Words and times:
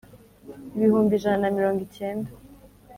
ibihumbi 0.75 1.13
ijana 1.19 1.39
na 1.43 1.53
mirongo 1.57 1.81
cyenda 1.95 2.29